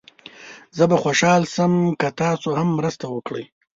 زه 0.77 0.83
به 0.89 0.97
خوشحال 1.03 1.43
شم 1.53 1.73
که 1.99 2.09
تاسو 2.19 2.49
هم 2.59 2.67
مرسته 2.77 3.05
وکړئ. 3.09 3.45